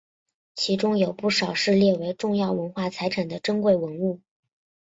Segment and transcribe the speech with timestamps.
[0.55, 4.19] 其中有不少是列为重要文化财产的珍贵文物。